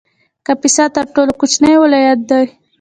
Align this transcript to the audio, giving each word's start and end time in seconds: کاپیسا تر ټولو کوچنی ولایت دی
کاپیسا 0.45 0.85
تر 0.95 1.05
ټولو 1.13 1.31
کوچنی 1.39 1.73
ولایت 1.83 2.19
دی 2.29 2.43